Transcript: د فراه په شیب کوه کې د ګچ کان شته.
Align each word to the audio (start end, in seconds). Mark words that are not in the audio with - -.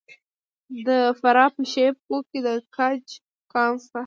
د 0.87 0.89
فراه 1.19 1.49
په 1.55 1.63
شیب 1.71 1.95
کوه 2.05 2.19
کې 2.29 2.39
د 2.45 2.47
ګچ 2.75 3.07
کان 3.51 3.71
شته. 3.83 3.99